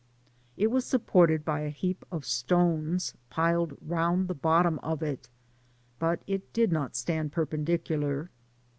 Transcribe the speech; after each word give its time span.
It 0.57 0.71
was 0.71 0.83
supported 0.83 1.45
by 1.45 1.59
a 1.59 1.69
heap 1.69 2.05
of 2.11 2.25
stones 2.25 3.13
piled 3.29 3.77
round 3.83 4.27
the 4.27 4.33
bottom, 4.33 4.79
but 5.99 6.23
it 6.25 6.51
did 6.53 6.71
not 6.71 6.95
stand 6.95 7.31
perpendicular. 7.31 8.31